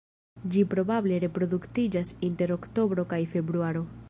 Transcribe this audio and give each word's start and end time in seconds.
Ĝi 0.53 0.63
probable 0.71 1.19
reproduktiĝas 1.25 2.15
inter 2.31 2.57
oktobro 2.59 3.11
kaj 3.15 3.23
februaro. 3.37 3.91